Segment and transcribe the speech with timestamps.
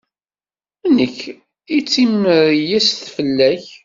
[0.95, 1.19] Nekk
[1.77, 3.65] i d timreyyest fell-ak.